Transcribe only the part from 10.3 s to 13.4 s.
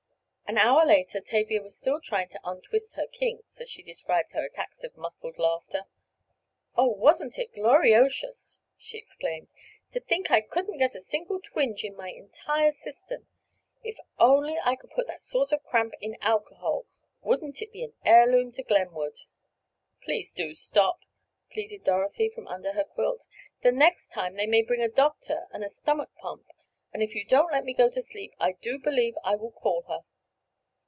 couldn't get a single twinge in my entire system!